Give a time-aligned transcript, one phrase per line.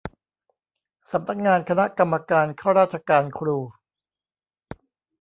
[1.11, 3.57] สำนักงานคณะกรรมการข้าราชการครู